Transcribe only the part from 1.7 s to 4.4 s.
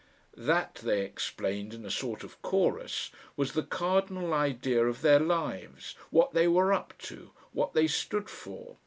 in a sort of chorus, was the cardinal